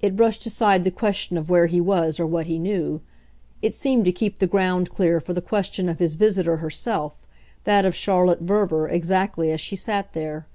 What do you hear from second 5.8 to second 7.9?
of his visitor herself, that